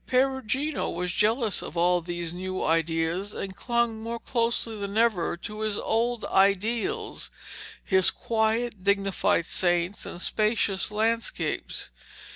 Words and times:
Perugino 0.07 0.89
was 0.89 1.11
jealous 1.11 1.61
of 1.61 1.77
all 1.77 2.01
these 2.01 2.33
new 2.33 2.63
ideas, 2.63 3.33
and 3.35 3.55
clung 3.55 4.01
more 4.01 4.17
closely 4.17 4.75
than 4.79 4.97
ever 4.97 5.37
to 5.37 5.59
his 5.59 5.77
old 5.77 6.25
ideals, 6.25 7.29
his 7.83 8.09
quiet, 8.09 8.83
dignified 8.83 9.45
saints, 9.45 10.07
and 10.07 10.19
spacious 10.19 10.89
landscapes. 10.89 11.91